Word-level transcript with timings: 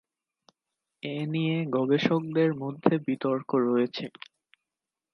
এ 1.03 1.17
নিয়ে 1.33 1.57
গবেষকদের 1.75 2.49
মধ্যে 2.61 2.93
বিতর্ক 3.07 3.49
রয়েছে। 3.67 4.05